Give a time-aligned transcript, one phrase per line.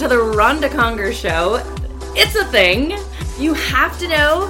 [0.00, 1.62] to the Ronda Conger Show.
[2.16, 2.98] It's a thing.
[3.38, 4.46] You have to know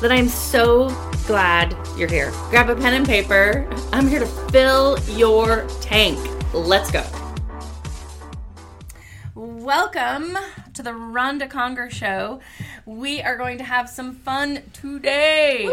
[0.00, 0.88] that I'm so
[1.26, 2.30] glad you're here.
[2.48, 3.68] Grab a pen and paper.
[3.92, 6.18] I'm here to fill your tank.
[6.54, 7.04] Let's go.
[9.34, 10.38] Welcome
[10.72, 12.40] to the Ronda Conger Show.
[12.86, 15.66] We are going to have some fun today.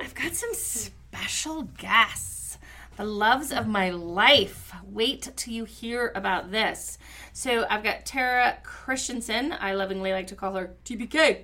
[0.00, 2.56] I've got some special guests,
[2.96, 4.72] the loves of my life.
[4.82, 6.96] Wait till you hear about this.
[7.36, 9.56] So I've got Tara Kristensen.
[9.60, 11.42] I lovingly like to call her TBK.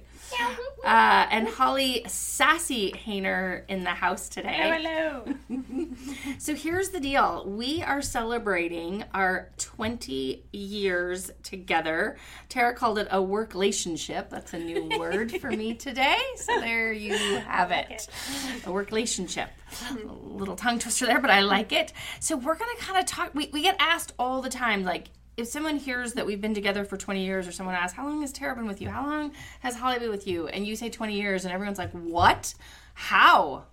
[0.85, 4.81] Uh, and Holly Sassy Haener in the house today.
[4.83, 5.25] Hello.
[6.39, 7.45] So here's the deal.
[7.47, 12.17] We are celebrating our 20 years together.
[12.49, 14.31] Tara called it a work relationship.
[14.31, 16.19] That's a new word for me today.
[16.37, 18.09] So there you have it.
[18.65, 19.51] A work relationship.
[19.91, 21.93] A little tongue twister there, but I like it.
[22.21, 23.35] So we're going to kind of talk.
[23.35, 25.09] We, we get asked all the time, like,
[25.41, 28.21] if someone hears that we've been together for 20 years or someone asks, How long
[28.21, 28.91] has Tara been with you?
[28.91, 30.47] How long has Holly been with you?
[30.49, 32.55] And you say 20 years, and everyone's like, What?
[32.95, 33.65] How?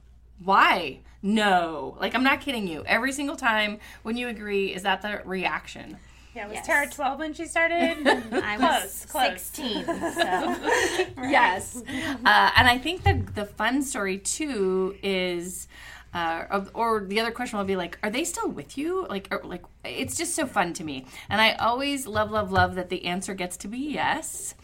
[0.43, 0.99] Why?
[1.21, 1.97] No.
[1.99, 2.83] Like, I'm not kidding you.
[2.85, 5.97] Every single time when you agree, is that the reaction?
[6.37, 6.67] Yeah, was Yes.
[6.67, 8.07] Tara 12 when she started?
[8.31, 9.41] I was Close, close.
[9.41, 9.91] 16, so
[11.23, 11.75] Yes.
[11.75, 15.67] Uh, and I think the, the fun story, too, is.
[16.13, 19.05] Uh, or the other question will be like, are they still with you?
[19.09, 22.75] Like, or, like it's just so fun to me, and I always love, love, love
[22.75, 24.55] that the answer gets to be yes.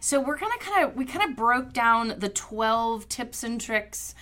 [0.00, 4.14] So we're gonna kind of we kind of broke down the twelve tips and tricks,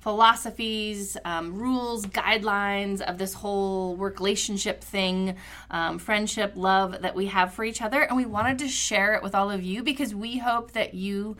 [0.00, 5.36] philosophies, um, rules, guidelines of this whole work relationship thing,
[5.70, 9.22] um, friendship, love that we have for each other, and we wanted to share it
[9.22, 11.36] with all of you because we hope that you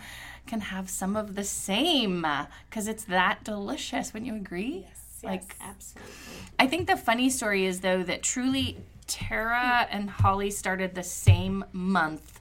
[0.46, 2.26] can have some of the same
[2.68, 4.12] because it's that delicious.
[4.12, 4.86] Wouldn't you agree?
[4.86, 4.96] Yes.
[5.22, 6.12] Like absolutely.
[6.58, 11.64] I think the funny story is though that truly Tara and Holly started the same
[11.72, 12.40] month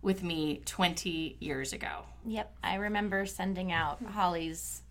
[0.00, 2.04] with me 20 years ago.
[2.26, 4.82] Yep, I remember sending out Holly's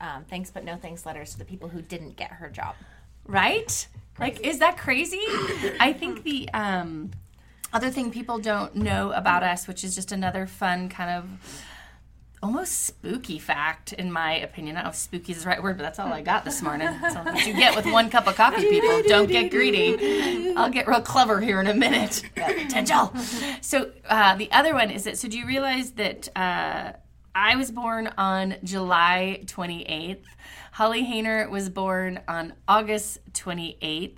[0.00, 2.74] um, thanks but no thanks letters to the people who didn't get her job.
[3.26, 3.86] Right?
[4.18, 5.22] Like is that crazy?
[5.80, 7.10] I think the um
[7.72, 11.64] other thing people don't know about us, which is just another fun kind of
[12.42, 14.76] almost spooky fact in my opinion.
[14.76, 16.62] I don't know if spooky is the right word, but that's all I got this
[16.62, 16.86] morning.
[16.86, 19.02] That's all that you get with one cup of coffee, people.
[19.02, 20.54] Don't get greedy.
[20.54, 22.22] I'll get real clever here in a minute.
[22.36, 23.12] Potential.
[23.62, 26.92] So uh, the other one is that, so do you realize that uh,
[27.38, 30.24] I was born on July 28th.
[30.72, 34.16] Holly Haener was born on August 28th.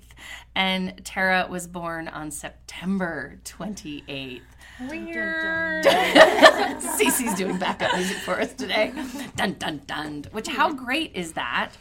[0.54, 4.42] And Tara was born on September 28th.
[4.88, 5.84] Weird.
[5.84, 8.92] Cece's doing backup music for us today.
[9.34, 10.24] Dun dun dun.
[10.30, 11.72] Which how great is that?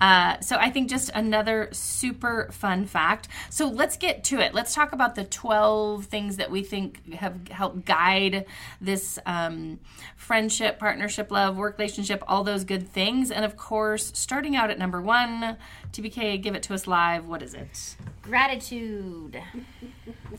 [0.00, 3.28] Uh, so I think just another super fun fact.
[3.50, 4.54] So let's get to it.
[4.54, 8.46] Let's talk about the twelve things that we think have helped guide
[8.80, 9.80] this um,
[10.16, 13.30] friendship, partnership, love, work relationship, all those good things.
[13.30, 15.56] And of course, starting out at number one,
[15.92, 17.26] TBK, give it to us live.
[17.26, 17.96] What is it?
[18.22, 19.40] Gratitude.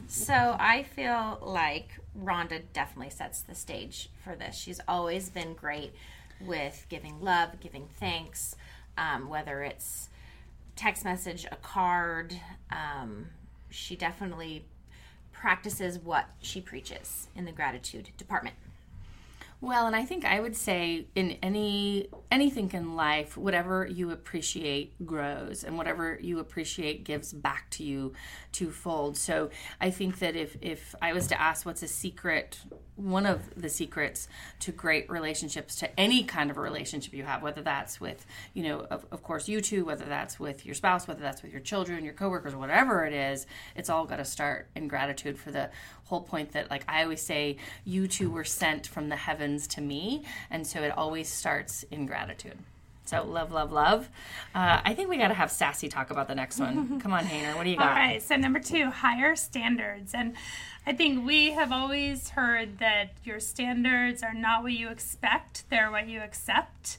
[0.08, 4.56] so I feel like Ronda definitely sets the stage for this.
[4.56, 5.94] She's always been great
[6.42, 8.56] with giving love, giving thanks,
[8.98, 10.10] um, whether it's
[10.76, 12.40] text message, a card.
[12.72, 13.28] Um,
[13.70, 14.66] she definitely
[15.32, 18.56] practices what she preaches in the gratitude department.
[19.62, 25.06] Well, and I think I would say in any anything in life, whatever you appreciate
[25.06, 28.14] grows, and whatever you appreciate gives back to you
[28.52, 29.16] twofold.
[29.18, 29.50] So
[29.80, 32.60] I think that if if I was to ask what's a secret,
[32.98, 34.28] one of the secrets
[34.60, 38.64] to great relationships, to any kind of a relationship you have, whether that's with you
[38.64, 41.62] know of, of course you two, whether that's with your spouse, whether that's with your
[41.62, 45.70] children, your coworkers, whatever it is, it's all got to start in gratitude for the
[46.06, 49.16] whole point that like I always say, you two were sent from the
[49.46, 52.58] heavens to me, and so it always starts in gratitude.
[53.06, 54.10] So love, love, love.
[54.56, 57.00] Uh, I think we got to have Sassy talk about the next one.
[57.02, 57.90] Come on, Haener, what do you got?
[57.90, 60.16] All right, so number two, higher standards.
[60.16, 60.34] And
[60.88, 65.92] I think we have always heard that your standards are not what you expect, they're
[65.92, 66.98] what you accept.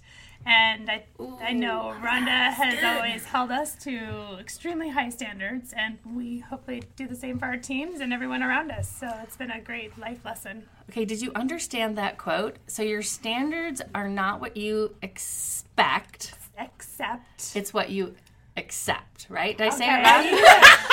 [0.49, 1.03] And I,
[1.41, 7.09] I know Ronda has always held us to extremely high standards, and we hopefully do
[7.09, 8.89] the same for our teams and everyone around us.
[8.89, 10.69] So it's been a great life lesson.
[10.91, 12.57] Okay, did you understand that quote?
[12.67, 17.53] So your standards are not what you expect; Accept.
[17.55, 18.15] it's what you
[18.57, 19.27] accept.
[19.29, 19.57] Right?
[19.57, 20.31] Did I say it right?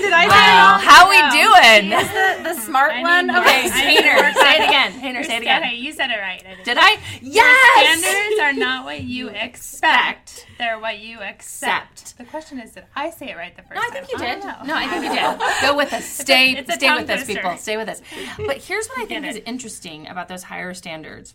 [0.00, 1.30] Did I Well, say how we No.
[1.30, 1.92] doing?
[2.00, 3.26] Is the, the smart I one?
[3.26, 3.62] need Okay.
[3.62, 3.70] more.
[3.72, 4.92] Haener, say it again.
[4.92, 5.62] Haener, say it again.
[5.62, 6.42] Okay, you said it right.
[6.44, 6.64] I didn't.
[6.64, 6.90] Did I?
[7.22, 8.00] Your Yes.
[8.00, 10.46] standards are not what you expect.
[10.58, 12.00] They're what you accept.
[12.00, 12.18] Accept.
[12.18, 14.40] The question is, did I say it right the first No, I think you did.
[14.42, 14.66] don't.
[14.66, 15.60] No, I think you did.
[15.62, 16.04] Go with us.
[16.24, 17.56] Stay, it's a stay tongue with us, people.
[17.56, 18.00] Stay with us.
[18.46, 21.34] But here's what I think is interesting about those higher standards.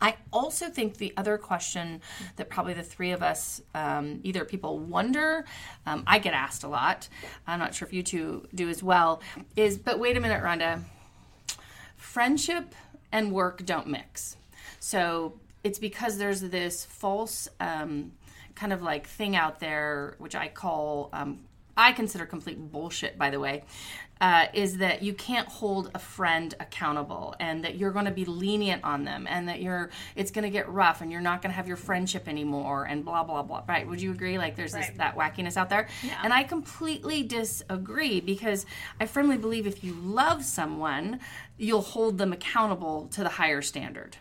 [0.00, 2.00] I also think the other question
[2.36, 5.44] that probably the three of us, um, either people wonder,
[5.86, 7.08] um, I get asked a lot.
[7.46, 9.20] I'm not sure if you two do as well.
[9.56, 10.82] Is but wait a minute, Ronda.
[11.96, 12.74] Friendship
[13.10, 14.36] and work don't mix.
[14.80, 15.34] So
[15.64, 18.12] it's because there's this false um,
[18.54, 21.40] kind of like thing out there, which I call, um,
[21.76, 23.64] I consider complete bullshit, by the way,
[24.20, 28.24] uh, is that you can't hold a friend accountable and that you're going to be
[28.24, 31.50] lenient on them and that you're, it's going to get rough and you're not going
[31.50, 33.62] to have your friendship anymore and blah, blah, blah.
[33.68, 33.86] Right?
[33.86, 34.38] Would you agree?
[34.38, 35.88] Like there's this, that wackiness out there.
[36.22, 38.66] And I completely disagree because
[39.00, 41.20] I firmly believe if you love someone,
[41.56, 44.16] you'll hold them accountable to the higher standard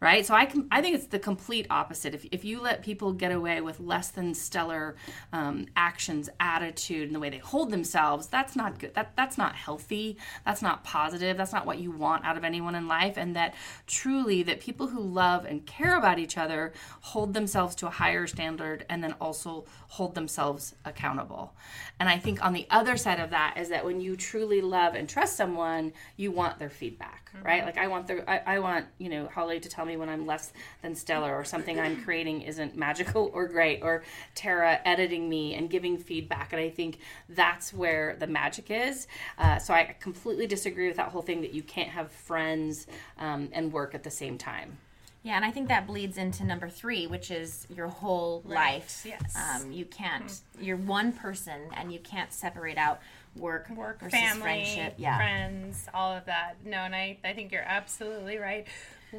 [0.00, 0.24] right?
[0.24, 2.14] So i can i think it's the complete opposite.
[2.14, 4.96] If, if you let people get away with less than stellar
[5.32, 8.94] um, actions attitude and the way they hold themselves that's not good.
[8.94, 10.16] That that's not healthy.
[10.44, 11.36] That's not positive.
[11.36, 13.16] That's not what you want out of anyone in life.
[13.16, 13.54] And that
[13.86, 18.26] truly that people who love and care about each other hold themselves to a higher
[18.26, 21.54] standard and then also hold themselves accountable.
[22.00, 24.94] And i think on the other side of that is that when you truly love
[24.94, 27.64] and trust someone you want their feedback right?
[27.64, 30.26] Like i want their I, I want you know holly to tell me when i'm
[30.26, 30.52] less
[30.82, 34.02] than stellar or something i'm creating isn't magical or great or
[34.34, 36.98] tara editing me and giving feedback and i think
[37.28, 39.06] that's where the magic is
[39.38, 42.86] uh, so i completely disagree with that whole thing that you can't have friends
[43.18, 44.78] um, and work at the same time
[45.22, 49.06] Yeah, and I think that bleeds into number three, which is your whole life.
[49.06, 49.34] yes.
[49.34, 50.30] Um, you can't.
[50.60, 53.00] You're one person, and you can't separate out
[53.34, 54.94] work, work, versus family, friendship.
[54.98, 55.16] Yeah.
[55.16, 56.56] friends, all of that.
[56.66, 58.66] No, and I, I think you're absolutely right.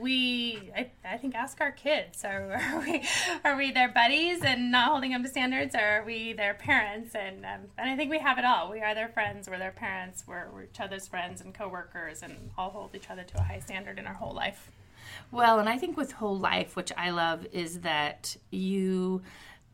[0.01, 3.03] We, I, I think, ask our kids: Are, are we,
[3.43, 7.15] are we their buddies and not holding them to standards, or are we their parents?
[7.15, 8.71] And um, and I think we have it all.
[8.71, 9.49] We are their friends.
[9.49, 10.25] We're their parents.
[10.27, 13.59] We're, we're each other's friends and coworkers, and all hold each other to a high
[13.59, 14.71] standard in our whole life.
[15.31, 19.21] Well, and I think with whole life, which I love, is that you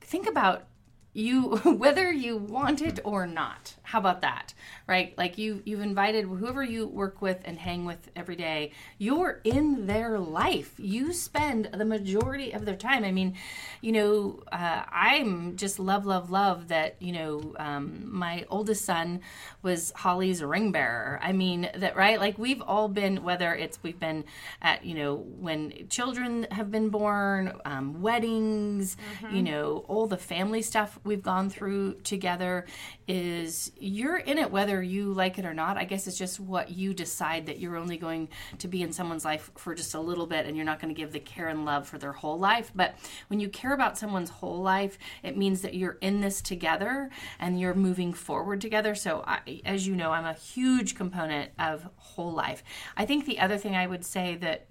[0.02, 0.66] think about
[1.14, 3.76] you whether you want it or not.
[3.84, 4.54] How about that?
[4.88, 5.18] Right?
[5.18, 8.72] Like you you've invited whoever you work with and hang with every day.
[8.98, 10.74] You're in their life.
[10.78, 13.04] You spend the majority of their time.
[13.04, 13.36] I mean,
[13.82, 19.22] you know, uh, I'm just love, love, love that you know um, my oldest son
[19.62, 21.20] was Holly's ring bearer.
[21.22, 22.20] I mean that right?
[22.20, 24.24] Like we've all been whether it's we've been
[24.62, 28.96] at you know when children have been born, um, weddings,
[29.32, 32.66] you know, all the family stuff we've gone through together
[33.08, 35.78] is you're in it whether you like it or not.
[35.78, 39.26] I guess it's just what you decide that you're only going to be in someone's
[39.26, 41.66] life for just a little bit and you're not going to give the care and
[41.66, 42.72] love for their whole life.
[42.74, 42.96] But
[43.28, 47.10] when you care about someone's whole life, it means that you're in this together
[47.40, 48.96] and you're moving forward together.
[48.96, 52.64] So, I, as you know, I'm a huge component of whole life.
[52.96, 54.68] I think the other thing I would say that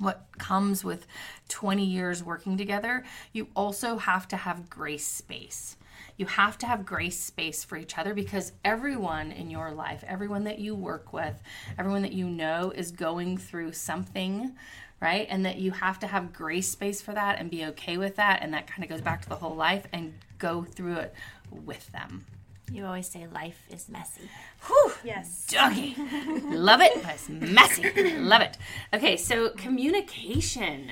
[0.00, 1.06] what comes with
[1.48, 5.76] 20 years working together, you also have to have grace space.
[6.16, 10.44] You have to have grace space for each other because everyone in your life, everyone
[10.44, 11.34] that you work with,
[11.78, 14.54] everyone that you know is going through something,
[15.00, 15.26] right?
[15.28, 18.42] And that you have to have grace space for that and be okay with that.
[18.42, 21.14] And that kind of goes back to the whole life and go through it
[21.50, 22.26] with them.
[22.72, 24.28] You always say life is messy.
[24.66, 24.92] Whew.
[25.04, 25.46] Yes.
[25.50, 25.96] Doggy.
[26.44, 28.16] Love it, but it's messy.
[28.18, 28.56] Love it.
[28.92, 30.90] Okay, so communication.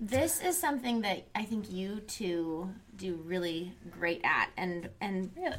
[0.00, 5.56] This is something that I think you two do really great at, and and Really?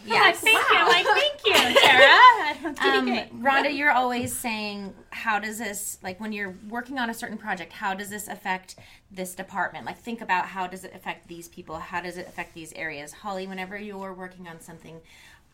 [0.06, 0.86] yeah, Thank you.
[0.86, 2.74] Like, thank you, Tara.
[2.80, 7.38] um, Ronda, you're always saying, how does this, like when you're working on a certain
[7.38, 8.76] project, how does this affect
[9.10, 9.86] this department?
[9.86, 11.78] Like, think about how does it affect these people?
[11.78, 13.12] How does it affect these areas?
[13.12, 15.00] Holly, whenever you're working on something,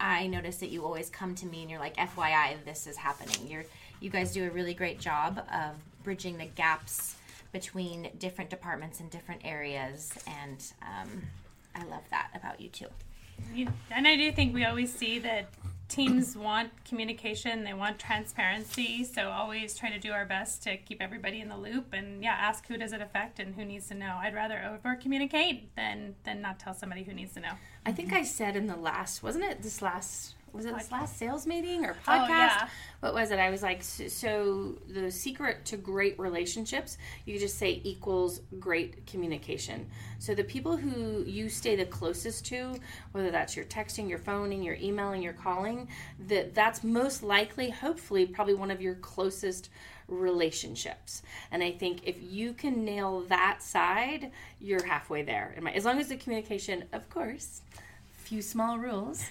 [0.00, 3.48] I notice that you always come to me and you're like, FYI, this is happening.
[3.48, 3.64] You're,
[4.00, 7.16] you guys do a really great job of bridging the gaps
[7.52, 11.22] between different departments and different areas, and um,
[11.74, 12.88] I love that about you too.
[13.90, 15.48] And I do think we always see that
[15.88, 21.00] teams want communication, they want transparency, so always trying to do our best to keep
[21.00, 23.94] everybody in the loop and yeah, ask who does it affect and who needs to
[23.94, 24.16] know.
[24.20, 27.52] I'd rather over communicate than than not tell somebody who needs to know.
[27.86, 31.18] I think I said in the last, wasn't it this last was it this last
[31.18, 32.28] sales meeting or Oh, podcast?
[32.28, 32.68] yeah.
[33.00, 33.38] What was it?
[33.38, 36.96] I was like, so, so the secret to great relationships,
[37.26, 39.87] you just say equals great communication.
[40.18, 42.76] So the people who you stay the closest to,
[43.12, 45.88] whether that's your texting, your phoning, your emailing, your calling,
[46.28, 49.68] that that's most likely, hopefully, probably one of your closest
[50.08, 51.23] relationships.
[51.50, 54.30] And I think if you can nail that side,
[54.61, 55.52] you're halfway there.
[55.56, 57.61] And As long as the communication, of course,
[58.25, 59.23] few small rules.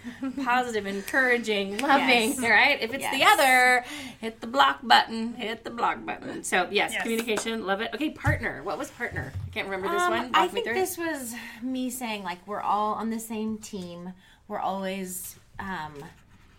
[0.44, 2.40] Positive encouraging loving Yes.
[2.40, 2.82] right?
[2.82, 3.84] If it's the other
[4.22, 6.44] hit the block button hit the block button.
[6.44, 7.02] So yes, Yes.
[7.04, 7.90] communication love it.
[7.96, 9.34] Okay partner what was partner?
[9.48, 10.30] I can't remember this Um, one.
[10.34, 10.76] I Walk me think through.
[10.76, 14.14] this was me saying like we're all on the same team.
[14.48, 15.94] We're always um,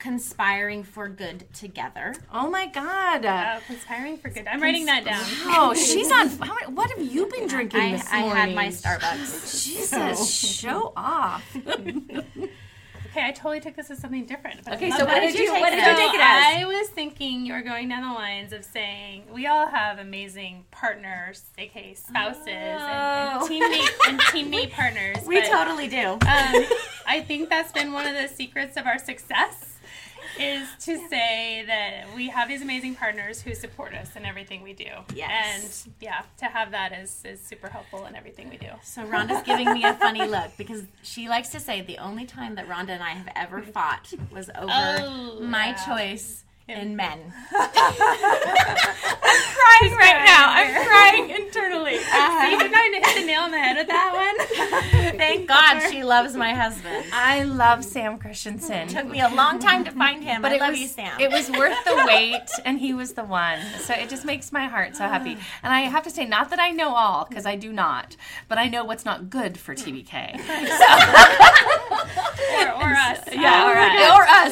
[0.05, 2.15] conspiring for good together.
[2.31, 4.47] oh my god uh, Oh, conspiring for good.
[4.47, 5.23] I'm writing that down.
[5.47, 9.65] oh she's on how what have you been drinking I, this I had my Starbucks.
[9.65, 11.43] jesus show off
[13.17, 14.65] Okay, I totally took this as something different.
[14.65, 16.65] But I okay so what did you what did you So take it as I
[16.67, 21.45] was thinking you were going down the lines of saying we all have amazing partners,
[21.57, 23.39] aka spouses, and, Oh.
[23.39, 25.19] and teammate and teammate partners.
[25.29, 26.15] We but, totally do.
[26.15, 26.65] Um,
[27.07, 29.74] I think that's been one of the secrets of our success
[30.39, 34.73] is to say that we have these amazing partners who support us in everything we
[34.73, 34.87] do.
[35.15, 35.85] Yes.
[35.87, 38.69] And yeah, to have that is, is super helpful in everything we do.
[38.83, 42.55] So Ronda's giving me a funny look because she likes to say the only time
[42.57, 45.87] that Ronda and I have ever fought was over Oh, my yeah.
[45.87, 47.33] choice in men.
[49.27, 53.59] I'm crying right now i'm crying internally See, didn't I hit the nail on the
[53.59, 55.19] head with that one?
[55.19, 57.05] Thank God she loves my husband.
[57.13, 60.43] i love sam Kristensen Took me a long time to find him.
[60.43, 61.21] But I it love was, you, Sam.
[61.21, 63.59] It was worth the wait, and he was the one.
[63.81, 65.37] So it just makes my heart so happy.
[65.63, 68.17] And I have to say, not that I know all, because I do not,
[68.49, 70.35] but I know what's not good for TBK.
[72.55, 73.21] Or, or us.
[73.33, 73.94] Yeah, or us.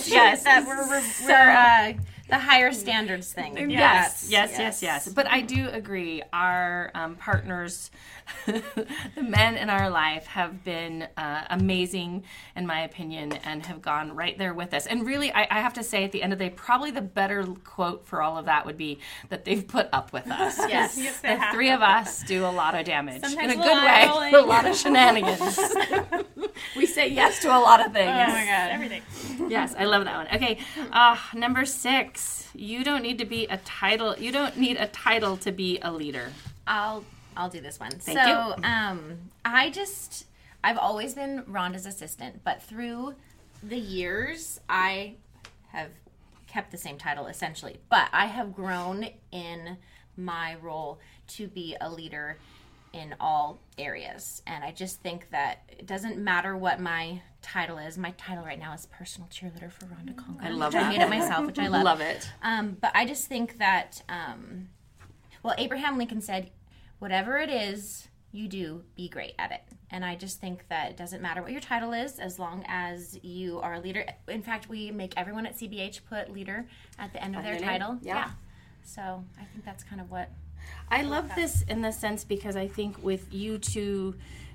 [0.02, 0.42] Us, yes.
[0.44, 1.92] that we're, we're, we're uh,
[2.32, 3.70] the higher standards thing.
[3.70, 6.22] Yes, yes, yes, yes, But I do agree.
[6.32, 7.90] Our um, partners,
[8.46, 12.24] the men in our life, have been uh, amazing,
[12.56, 14.86] in my opinion, and have gone right there with us.
[14.86, 17.02] And really, I, I have to say, at the end of the day, probably the
[17.02, 18.98] better quote for all of that would be
[19.28, 20.58] that they've put up with us.
[20.72, 20.96] Yes.
[20.96, 23.84] Yes, the three of us do a lot of damage Sometimes in a a good
[23.84, 24.34] way, rolling.
[24.36, 25.58] a lot of shenanigans.
[26.76, 28.08] we say yes to a lot of things.
[28.08, 28.70] Oh my God.
[28.70, 29.02] Everything.
[29.50, 30.28] Yes, I love that one.
[30.34, 30.58] Okay,
[30.92, 32.21] uh, number six.
[32.54, 34.16] You don't need to be a title.
[34.18, 36.32] You don't need a title to be a leader.
[36.66, 37.04] I'll
[37.36, 37.90] I'll do this one.
[37.92, 38.64] Thank so, you.
[38.64, 40.26] um, I just
[40.62, 43.14] I've always been Ronda's assistant, but through
[43.62, 45.14] the years, I
[45.68, 45.90] have
[46.46, 47.78] kept the same title essentially.
[47.88, 49.78] But I have grown in
[50.16, 52.38] my role to be a leader
[52.92, 57.98] in all areas, and I just think that it doesn't matter what my title is.
[57.98, 60.44] My title right now is personal cheerleader for Ronda Conger.
[60.44, 61.84] I love which I made it myself, which I love.
[61.84, 62.30] Love it.
[62.42, 64.68] Um, but I just think that, um,
[65.42, 66.50] well, Abraham Lincoln said,
[66.98, 69.60] whatever it is you do, be great at it.
[69.90, 73.18] And I just think that it doesn't matter what your title is as long as
[73.22, 74.06] you are a leader.
[74.28, 76.66] In fact, we make everyone at CBH put leader
[76.98, 77.98] at the end of their their title.
[78.00, 78.30] yeah.
[78.84, 80.30] So I think that's kind of what.
[80.90, 84.14] I love this in the sense because I think with you two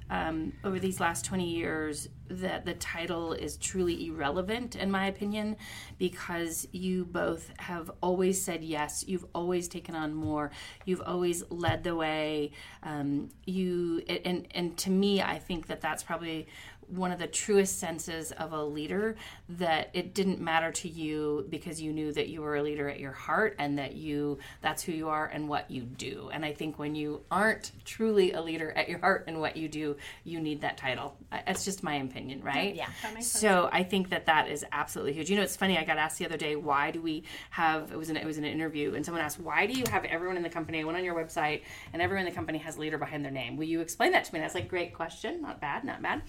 [0.10, 5.56] um, over these last 20 years that the title is truly irrelevant in my opinion
[5.98, 10.52] because you both have always said yes you've always taken on more
[10.86, 12.52] you've always led the way
[12.84, 16.48] um, you and and to me i think that that's probably
[16.88, 19.16] one of the truest senses of a leader
[19.50, 23.00] that it didn't matter to you because you knew that you were a leader at
[23.00, 26.30] your heart and that you that's who you are and what you do.
[26.32, 29.68] And i think when you aren't truly a leader at your heart and what you
[29.68, 31.18] do you need that title.
[31.32, 32.76] That's just my opinion right?
[32.76, 32.88] Yeah.
[33.04, 33.42] That makes sense.
[33.42, 35.30] so i think that that is absolutely huge.
[35.30, 37.98] You know it's funny i got asked the other day why do we have it
[37.98, 40.44] was an it was an interview and someone asked why do you have everyone in
[40.44, 41.62] the company i went on your website
[41.94, 43.58] and everyone in the company has leader behind their name?
[43.58, 44.40] Will you explain that to me?
[44.40, 45.42] And was like great question.
[45.42, 46.22] Not bad not bad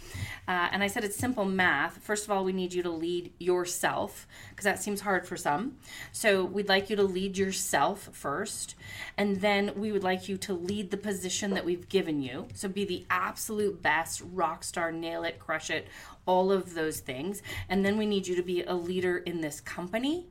[0.48, 1.98] uh, and I said it's simple math.
[1.98, 5.76] First of all, we need you to lead yourself because that seems hard for some.
[6.10, 8.74] So we'd like you to lead yourself first,
[9.18, 12.48] and then we would like you to lead the position that we've given you.
[12.54, 15.86] So be the absolute best, rock star, nail it, crush it,
[16.24, 17.42] all of those things.
[17.68, 20.28] And then we need you to be a leader in this company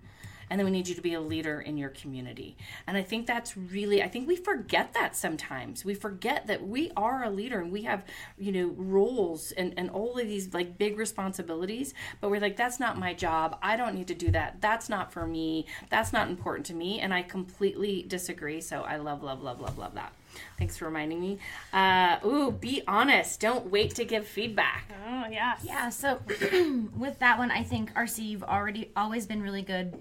[0.49, 3.25] and then we need you to be a leader in your community and i think
[3.25, 7.59] that's really i think we forget that sometimes we forget that we are a leader
[7.59, 8.03] and we have
[8.37, 12.79] you know roles and, and all of these like big responsibilities but we're like that's
[12.79, 16.29] not my job i don't need to do that that's not for me that's not
[16.29, 20.13] important to me and i completely disagree so i love love love love love that
[20.57, 21.39] Thanks for reminding me.
[21.73, 23.39] Uh, ooh, be honest.
[23.39, 24.91] Don't wait to give feedback.
[25.07, 25.61] Oh, yes.
[25.63, 26.19] Yeah, so
[26.95, 29.97] with that one, I think RC, you've already always been really good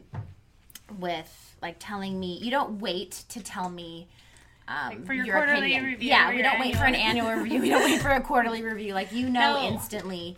[0.99, 2.39] with like telling me.
[2.41, 4.07] You don't wait to tell me
[4.69, 5.85] um, for your quarterly opinion.
[5.85, 7.61] review Yeah, we don't wait for an annual- annual review.
[7.63, 8.95] We don't wait for a quarterly review.
[8.95, 9.69] Like you know No.
[9.69, 10.37] instantly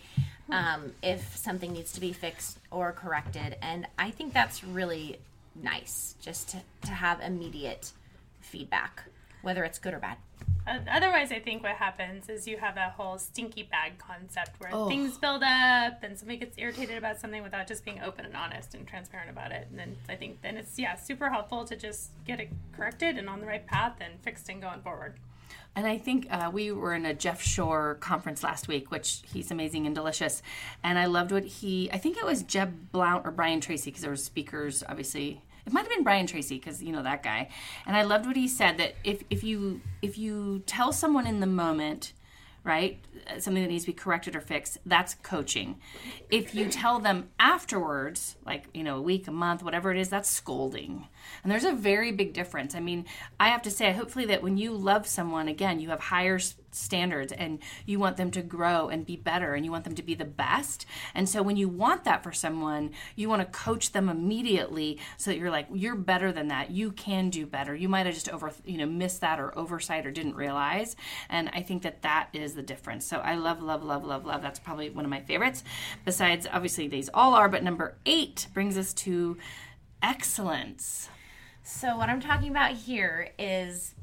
[0.50, 5.19] um, if something needs to be fixed or corrected, and I think that's really
[5.62, 7.93] nice just to, to have immediate
[8.40, 9.02] feedback,
[9.49, 10.19] whether it's good or bad.
[10.93, 14.87] Otherwise, I think what happens is you have that whole stinky bag concept where Oh.
[14.87, 18.75] things build up and somebody gets irritated about something without just being open and honest
[18.75, 19.67] and transparent about it.
[19.71, 23.31] And then I think then it's, yeah, super helpful to just get it corrected and
[23.31, 25.14] on the right path and fixed and going forward.
[25.75, 29.50] And I think uh, we were in a Jeff Shore conference last week, which he's
[29.50, 30.43] amazing and delicious.
[30.85, 34.02] And I loved what he, I think it was Jeb Blount or Brian Tracy, because
[34.02, 35.40] there were speakers, obviously.
[35.69, 37.51] It might have been Brian Tracy, because you know that guy.
[37.85, 41.41] And I loved what he said that if, if you if you tell someone in
[41.41, 42.15] the moment,
[42.65, 42.99] right,
[43.31, 45.79] uh, something that needs to be corrected or fixed, that's coaching.
[46.31, 50.09] If you tell them afterwards, like, you know, a week, a month, whatever it is,
[50.09, 51.07] that's scolding.
[51.43, 52.75] And there's a very big difference.
[52.75, 53.05] I mean,
[53.39, 56.39] I have to say, hopefully, that when you love someone, again, you have higher
[56.71, 60.03] standards and you want them to grow and be better and you want them to
[60.03, 60.87] be the best.
[61.15, 65.31] And so when you want that for someone, you want to coach them immediately so
[65.31, 66.71] that you're like, you're better than that.
[66.71, 67.75] You can do better.
[67.75, 70.97] You might have just over, you know, missed that or oversight or didn't realize.
[71.29, 73.05] And I think that that is the difference.
[73.07, 74.43] So I love, love, love, love, love.
[74.43, 75.65] That's probably one of my favorites.
[76.05, 79.37] Besides, obviously, these all are, but number eight brings us to
[80.03, 81.09] excellence.
[81.63, 83.95] So what I'm talking about here is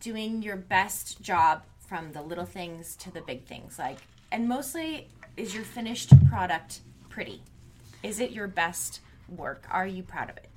[0.00, 3.78] doing your best job from the little things to the big things.
[3.78, 3.98] Like
[4.30, 6.80] and mostly is your finished product
[7.10, 7.42] pretty?
[8.02, 9.66] Is it your best work?
[9.70, 10.48] Are you proud of it?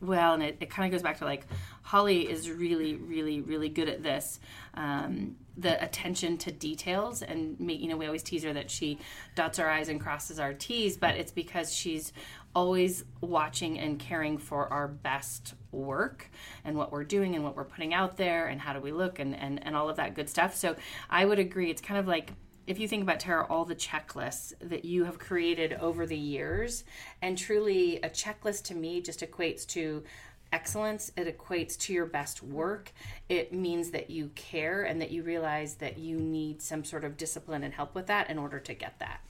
[0.00, 1.46] Well, and it, it kind of goes back to like
[1.82, 4.40] Holly is really, really, really good at this.
[4.72, 8.98] Um, the attention to details and make, you know, we always tease her that she
[9.34, 12.14] dots our I's and crosses our T's, but it's because she's
[12.56, 16.30] always watching and caring for our best work
[16.64, 19.18] and what we're doing and what we're putting out there and how do we look
[19.18, 20.56] and, and, and all of that good stuff.
[20.56, 20.74] So
[21.10, 21.70] I would agree.
[21.70, 22.32] It's kind of like
[22.66, 26.84] if you think about Tara, all the checklists that you have created over the years,
[27.20, 30.02] and truly a checklist to me just equates to
[30.50, 31.12] excellence.
[31.14, 32.90] It equates to your best work.
[33.28, 37.18] It means that you care and that you realize that you need some sort of
[37.18, 39.20] discipline and help with that in order to get that.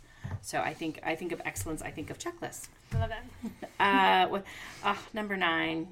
[0.43, 1.83] So I think I think of excellence.
[1.83, 2.69] I think of checklists.
[2.95, 3.25] I love that.
[3.79, 4.45] Uh, what,
[4.87, 5.87] oh, number nine.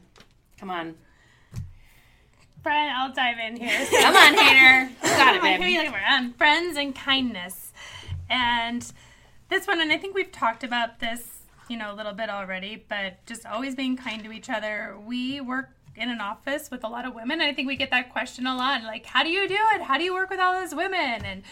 [0.59, 0.95] Come on,
[2.65, 3.87] Brian, I'll dive in here.
[4.01, 4.91] Come on, hater.
[4.91, 5.71] You got it, are baby.
[5.71, 6.01] you looking for?
[6.09, 7.73] Um, friends and kindness.
[8.31, 8.91] And
[9.51, 12.83] this one, and I think we've talked about this, you know, a little bit already,
[12.89, 14.97] but just always being kind to each other.
[15.07, 17.91] We work in an office with a lot of women, and I think we get
[17.91, 18.83] that question a lot.
[18.83, 19.83] Like, how do you do it?
[19.83, 21.23] How do you work with all those women?
[21.23, 21.43] And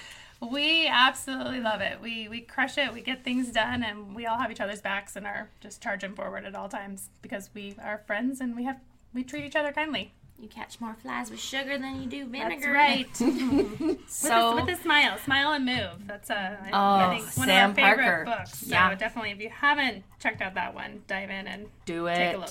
[0.50, 2.00] we absolutely love it.
[2.00, 2.92] We we crush it.
[2.92, 6.14] We get things done, and we all have each other's backs and are just charging
[6.14, 8.80] forward at all times because we are friends and we have
[9.14, 10.12] we treat each other kindly.
[10.40, 12.48] You catch more flies with sugar than you do vinegar.
[12.48, 13.16] That's right.
[13.16, 13.26] So
[14.08, 16.06] with, a, with a smile, smile and move.
[16.08, 18.24] That's a Oh, I think one Sam of our favorite Parker.
[18.24, 18.58] books.
[18.58, 18.92] So Yeah.
[18.96, 22.16] definitely, if you haven't checked out that one, dive in and do it.
[22.16, 22.50] take a look.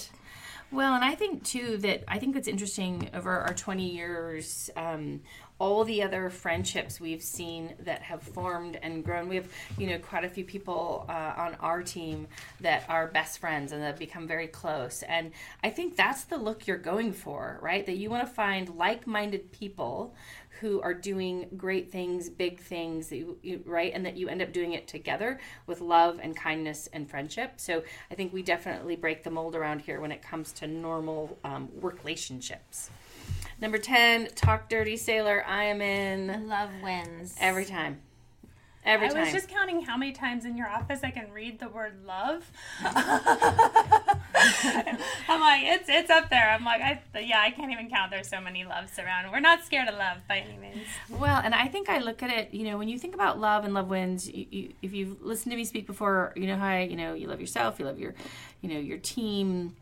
[0.71, 5.19] Well, and I think too that I think it's interesting over our 20 years, um,
[5.61, 9.29] all the other friendships we've seen that have formed and grown.
[9.29, 9.47] We have,
[9.77, 12.27] you know, quite a few people uh, on our team
[12.61, 15.03] that are best friends and that have become very close.
[15.03, 15.31] And
[15.63, 17.85] I think that's the look you're going for, right?
[17.85, 20.15] That you want to find like minded people
[20.61, 23.93] who are doing great things, big things, that you, you, right?
[23.93, 27.53] And that you end up doing it together with love and kindness and friendship.
[27.57, 31.37] So I think we definitely break the mold around here when it comes to normal
[31.43, 32.89] um, work relationships.
[33.61, 35.45] Number 10, Talk Dirty Sailor.
[35.47, 37.35] I am in Love wins.
[37.39, 38.01] every time.
[38.83, 39.17] Every time.
[39.17, 42.03] I was just counting how many times in your office I can read the word
[42.03, 42.49] love.
[42.83, 42.99] I'm
[45.39, 46.49] like, it's it's up there.
[46.49, 48.09] I'm like, I yeah, I can't even count.
[48.09, 49.31] There's so many loves around.
[49.31, 50.87] We're not scared of love by any means.
[51.11, 53.63] Well, and I think I look at it, you know, when you think about love
[53.63, 56.65] and love wins, you, you, if you've listened to me speak before, you know how
[56.65, 58.15] I, you know, you love yourself, you love your,
[58.61, 59.75] you know, your team,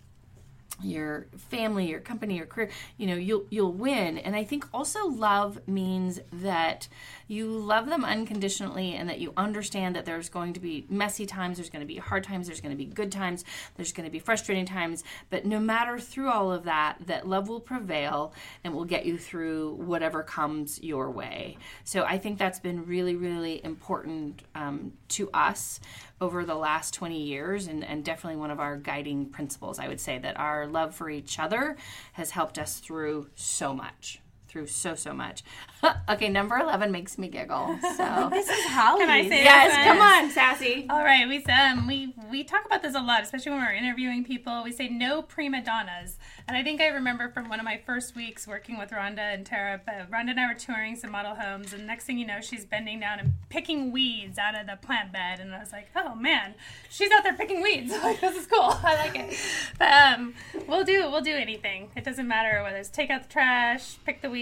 [0.82, 4.18] your family, your company, your career, you know, you'll you'll win.
[4.18, 6.88] And I think also love means that
[7.28, 11.58] you love them unconditionally and that you understand that there's going to be messy times,
[11.58, 14.12] there's going to be hard times, there's going to be good times, there's going to
[14.12, 18.74] be frustrating times, but no matter through all of that, that love will prevail and
[18.74, 21.58] will get you through whatever comes your way.
[21.84, 25.80] So I think that's been really, really important um, to us
[26.22, 29.80] over the last 20 years and, and definitely one of our guiding principles.
[29.80, 31.78] I would say that our love for each other
[32.14, 34.22] has helped us through so much.
[34.50, 35.44] Through so so much.
[36.10, 37.78] okay, number eleven makes me giggle.
[37.96, 39.02] So This is Holly.
[39.02, 39.86] Can I say yes, this?
[39.86, 40.88] come on, sassy.
[40.90, 44.24] All right, we um we we talk about this a lot, especially when we're interviewing
[44.26, 44.64] people.
[44.64, 48.16] We say no prima donnas, and I think I remember from one of my first
[48.16, 49.80] weeks working with Ronda and Tara.
[49.86, 52.66] But Ronda and I were touring some model homes, and next thing you know, she's
[52.66, 56.16] bending down and picking weeds out of the plant bed, and I was like, oh
[56.16, 56.56] man,
[56.90, 57.94] she's out there picking weeds.
[58.10, 58.62] Like this is cool.
[58.62, 59.38] I like it.
[59.78, 60.34] But um,
[60.68, 61.92] we'll do we'll do anything.
[61.96, 64.39] It doesn't matter whether it's take out the trash, pick the weeds,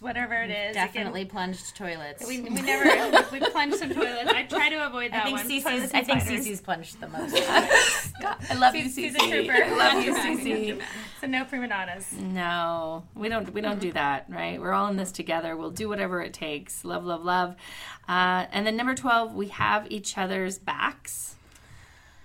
[0.00, 0.74] whatever it is.
[0.74, 2.26] Definitely plunged toilets.
[2.26, 4.30] we, we never we plunged some toilets.
[4.30, 5.48] I try to avoid that I think one.
[5.48, 5.92] Cece's.
[5.94, 6.22] I think.
[6.22, 7.34] Cece's plunged the most.
[8.50, 9.02] I love you, She's, Cece.
[9.02, 9.64] she's a trooper.
[9.64, 10.14] I love you.
[10.76, 10.82] Cece.
[11.20, 12.12] So no prima donnas.
[12.12, 13.52] No, we don't.
[13.52, 14.60] We don't do that, right?
[14.60, 15.56] We're all in this together.
[15.56, 16.84] We'll do whatever it takes.
[16.84, 17.56] Love, love, love.
[18.08, 21.36] Uh, and then number twelve, we have each other's backs.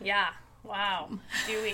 [0.02, 0.30] Yeah.
[0.63, 1.10] Wow.
[1.48, 1.74] Do we?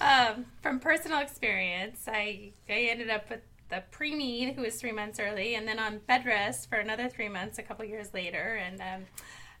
[0.00, 5.18] Um, from personal experience, I I ended up with the preemie who was three months
[5.18, 8.80] early, and then on bed rest for another three months a couple years later, and
[8.80, 9.06] um,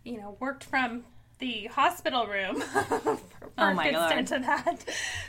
[0.04, 1.04] you know worked from
[1.38, 3.18] the hospital room for,
[3.58, 3.90] Oh my
[4.32, 4.84] of that.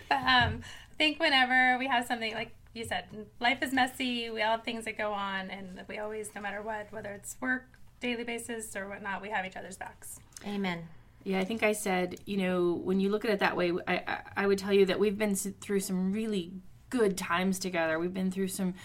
[0.10, 3.06] But um, I think whenever we have something like you said,
[3.40, 4.30] life is messy.
[4.30, 7.36] We all have things that go on, and we always, no matter what, whether it's
[7.42, 7.66] work,
[8.00, 10.20] daily basis, or whatnot, we have each other's backs.
[10.46, 10.88] Amen.
[11.28, 13.96] Yeah, I think I said, you know, when you look at it that way, I,
[13.96, 16.54] I, I would tell you that we've been through some really
[16.90, 18.00] good times together.
[18.00, 18.76] We've been through some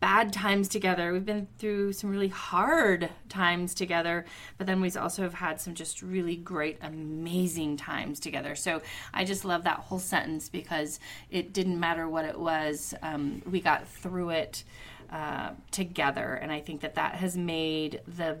[0.00, 1.12] bad times together.
[1.12, 4.24] We've been through some really hard times together,
[4.58, 8.56] but then we also have had some just really great, amazing times together.
[8.56, 10.98] So I just love that whole sentence because
[11.30, 14.64] it didn't matter what it was, um, we got through it
[15.12, 18.38] uh, together, and I think that that has made the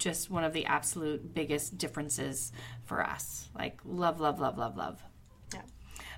[0.00, 2.50] just one of the absolute biggest differences
[2.84, 3.48] for us.
[3.56, 5.00] Like love, love, love, love, love.
[5.54, 5.62] Yeah.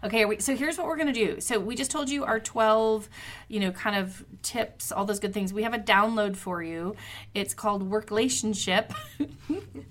[0.04, 1.40] Okay, we, so here's what we're gonna do.
[1.40, 3.08] So we just told you our 12,
[3.48, 5.52] you know, kind of tips, all those good things.
[5.52, 6.96] We have a download for you.
[7.34, 8.94] It's called Worklationship.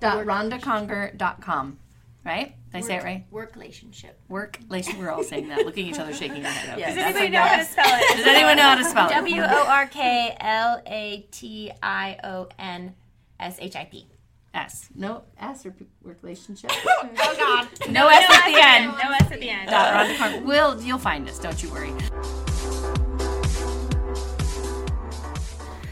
[0.00, 1.78] dot rondaconger.com.
[2.24, 2.54] Right?
[2.72, 3.24] Did I say it right?
[3.30, 4.20] Work relationship.
[4.28, 4.58] Work.
[4.68, 6.72] We're all saying that, looking at each other, shaking our head.
[6.72, 6.80] Okay.
[6.80, 6.94] Yes.
[6.94, 8.16] Does anybody know how to spell it?
[8.16, 9.14] Does anyone know how to spell it?
[9.14, 12.94] W O R K L A T I O N
[13.40, 14.06] S H I P.
[14.54, 14.88] S.
[14.94, 16.70] No S or relationship.
[17.20, 17.90] Oh God.
[17.90, 18.86] No S at the end.
[18.86, 19.70] No S at the end.
[19.70, 20.46] Dot Ronda Conger.
[20.46, 21.38] Will you'll find us?
[21.38, 21.92] Don't you worry.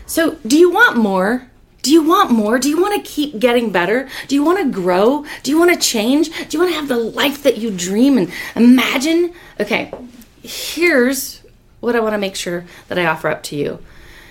[0.07, 1.49] So, do you want more?
[1.83, 2.59] Do you want more?
[2.59, 4.09] Do you want to keep getting better?
[4.29, 5.25] Do you want to grow?
[5.43, 6.31] Do you want to change?
[6.49, 9.33] Do you want to have the life that you dream and imagine?
[9.61, 9.93] Okay,
[10.43, 11.43] here's
[11.81, 13.79] what I want to make sure that I offer up to you.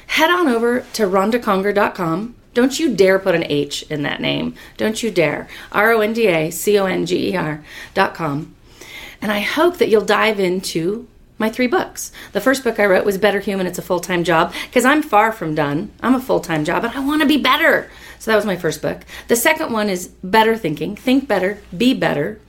[0.08, 2.36] Head on over to rondaconger.com.
[2.56, 4.56] Don't you dare put an H in that name.
[4.78, 5.48] Don't you dare.
[5.72, 7.64] R O N D A C O N G E R
[7.94, 8.56] dot com.
[9.22, 12.12] And I hope that you'll dive into my three books.
[12.32, 15.02] The first book I wrote was Better Human, It's a Full Time Job, because I'm
[15.02, 15.92] far from done.
[16.02, 17.92] I'm a full time job and I want to be better.
[18.20, 19.02] So that was my first book.
[19.28, 22.40] The second one is Better Thinking, Think Better, Be Better.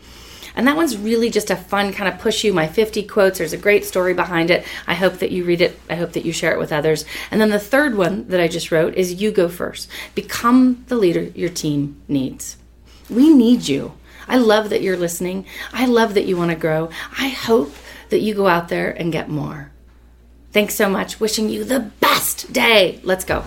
[0.56, 3.38] And that one's really just a fun kind of push you my 50 quotes.
[3.38, 4.64] There's a great story behind it.
[4.86, 5.78] I hope that you read it.
[5.88, 7.04] I hope that you share it with others.
[7.30, 9.88] And then the third one that I just wrote is You Go First.
[10.14, 12.56] Become the leader your team needs.
[13.10, 13.92] We need you.
[14.26, 15.46] I love that you're listening.
[15.72, 16.90] I love that you want to grow.
[17.18, 17.74] I hope
[18.08, 19.70] that you go out there and get more.
[20.52, 21.20] Thanks so much.
[21.20, 22.98] Wishing you the best day.
[23.04, 23.44] Let's go.